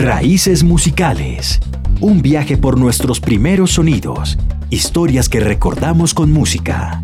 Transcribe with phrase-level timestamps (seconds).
[0.00, 1.58] Raíces musicales.
[2.00, 4.38] Un viaje por nuestros primeros sonidos.
[4.70, 7.02] Historias que recordamos con música.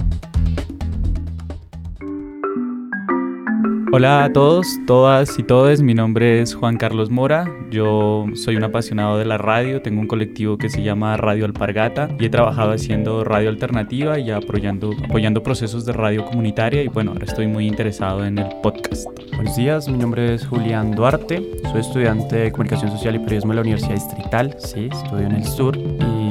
[3.97, 8.65] Hola a todos, todas y todos, mi nombre es Juan Carlos Mora, yo soy un
[8.65, 12.73] apasionado de la radio, tengo un colectivo que se llama Radio Alpargata y he trabajado
[12.73, 16.83] haciendo radio alternativa y apoyando, apoyando procesos de radio comunitaria.
[16.83, 19.07] Y bueno, ahora estoy muy interesado en el podcast.
[19.37, 23.55] Buenos días, mi nombre es Julián Duarte, soy estudiante de Comunicación Social y Periodismo de
[23.55, 25.79] la Universidad Distrital, sí, estudio en el sur.
[25.79, 26.24] Y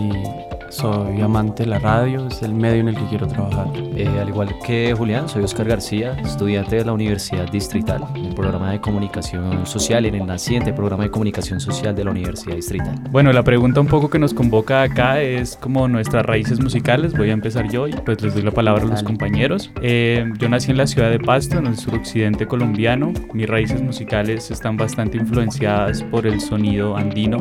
[0.73, 3.67] soy amante de la radio, es el medio en el que quiero trabajar.
[3.95, 8.33] Eh, al igual que Julián, soy Oscar García, estudiante de la Universidad Distrital, en el
[8.33, 12.95] programa de comunicación social, en el naciente programa de comunicación social de la Universidad Distrital.
[13.11, 17.13] Bueno, la pregunta un poco que nos convoca acá es como nuestras raíces musicales.
[17.13, 19.71] Voy a empezar yo y pues les doy la palabra a los compañeros.
[19.81, 23.13] Eh, yo nací en la ciudad de Pasto, en el suroccidente colombiano.
[23.33, 27.37] Mis raíces musicales están bastante influenciadas por el sonido andino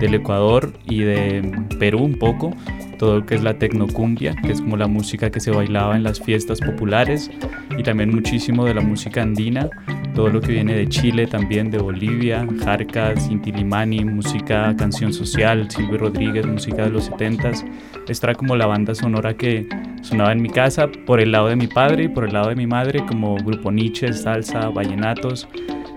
[0.00, 2.50] del Ecuador y de Perú un poco
[2.98, 6.02] todo lo que es la tecnocumbia, que es como la música que se bailaba en
[6.02, 7.30] las fiestas populares,
[7.76, 9.68] y también muchísimo de la música andina,
[10.14, 15.98] todo lo que viene de Chile también, de Bolivia, Jarcas, Intilimani, música, canción social, Silvio
[15.98, 17.64] Rodríguez, música de los 70s.
[18.08, 19.68] Esta era como la banda sonora que
[20.02, 22.54] sonaba en mi casa por el lado de mi padre y por el lado de
[22.54, 25.48] mi madre, como grupo Nietzsche, salsa, vallenatos.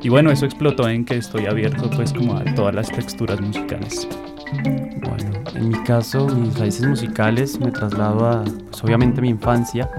[0.01, 4.07] Y bueno, eso explotó en que estoy abierto pues como a todas las texturas musicales.
[4.53, 9.89] Bueno, en mi caso, mis raíces musicales me traslado a, pues, obviamente, mi infancia,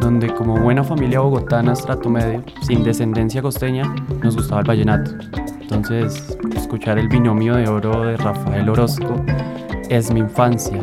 [0.00, 3.84] donde como buena familia bogotana, estrato medio, sin descendencia costeña,
[4.22, 5.12] nos gustaba el vallenato.
[5.60, 9.22] Entonces, escuchar el binomio de oro de Rafael Orozco
[9.88, 10.78] es mi infancia.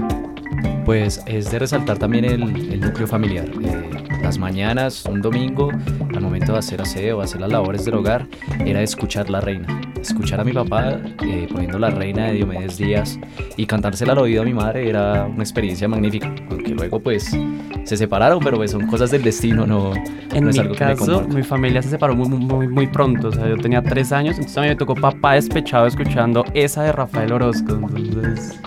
[0.86, 3.45] Pues es de resaltar también el, núcleo familiar.
[3.63, 5.69] Eh, las mañanas, un domingo,
[6.13, 8.27] al momento de hacer aseo, hacer las labores del hogar,
[8.65, 9.91] era escuchar La Reina.
[10.02, 13.19] Escuchar a mi papá eh, poniendo La Reina de Diomedes Díaz
[13.55, 16.33] y cantársela al oído a mi madre era una experiencia magnífica.
[16.49, 17.37] Aunque luego pues
[17.83, 19.93] se separaron, pero pues son cosas del destino, no,
[20.33, 23.27] en es mi caso, mi familia se separó muy, muy, muy pronto.
[23.27, 26.83] O sea, yo tenía tres años, entonces a mí me tocó papá despechado escuchando esa
[26.83, 27.73] de Rafael Orozco.
[27.73, 28.59] Entonces...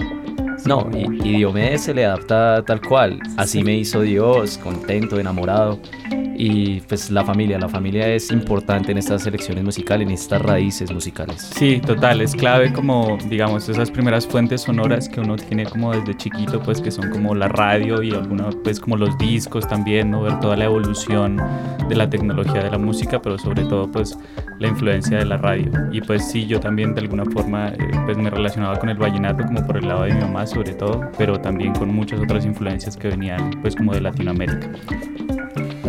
[0.66, 3.19] No, y, y Diomedes se le adapta tal cual.
[3.36, 5.78] Así me hizo Dios, contento, enamorado
[6.37, 10.93] y pues la familia, la familia es importante en estas selecciones musicales, en estas raíces
[10.93, 11.50] musicales.
[11.56, 16.17] Sí, total, es clave como, digamos, esas primeras fuentes sonoras que uno tiene como desde
[16.17, 20.22] chiquito, pues que son como la radio y algunos, pues como los discos también, ¿no?
[20.22, 21.41] Ver toda la evolución
[21.89, 24.19] de la tecnología de la música, pero sobre todo pues
[24.59, 25.71] la influencia de la radio.
[25.93, 29.45] Y pues sí, yo también de alguna forma eh, pues me relacionaba con el vallenato
[29.45, 32.97] como por el lado de mi mamá sobre todo, pero también con muchas otras influencias
[32.97, 34.71] que venían pues como de Latinoamérica.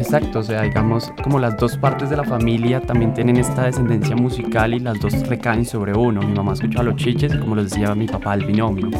[0.05, 4.15] Exacto, o sea, digamos, como las dos partes de la familia también tienen esta descendencia
[4.15, 6.21] musical y las dos recaen sobre uno.
[6.21, 8.91] Mi mamá escuchaba los chiches y como les decía mi papá, el binomio.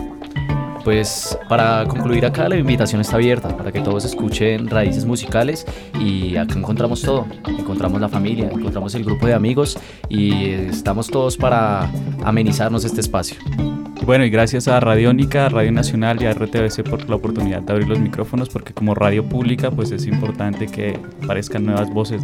[0.84, 5.66] Pues para concluir acá la invitación está abierta para que todos escuchen raíces musicales
[6.00, 9.78] y acá encontramos todo, encontramos la familia, encontramos el grupo de amigos
[10.10, 11.88] y estamos todos para
[12.24, 13.38] amenizarnos este espacio.
[14.06, 17.88] Bueno, y gracias a Radiónica, Radio Nacional y a RTBC por la oportunidad de abrir
[17.88, 22.22] los micrófonos, porque como radio pública, pues es importante que aparezcan nuevas voces,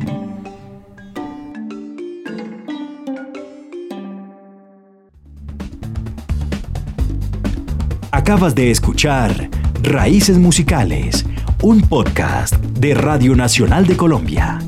[8.12, 9.50] Acabas de escuchar
[9.82, 11.26] Raíces Musicales,
[11.64, 14.60] un podcast de Radio Nacional de Colombia.